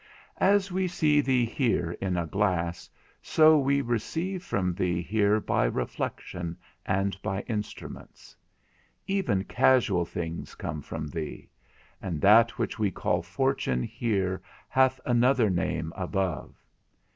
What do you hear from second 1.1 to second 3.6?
thee here in a glass, so